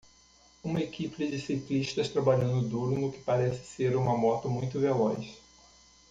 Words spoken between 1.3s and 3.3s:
ciclistas trabalhando duro no que